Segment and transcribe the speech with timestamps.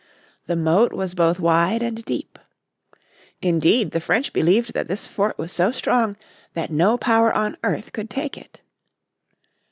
[0.47, 2.39] The moat was both wide and deep.
[3.39, 6.17] Indeed the French believe that this fort was so strong
[6.55, 8.61] that no power on earth could take it.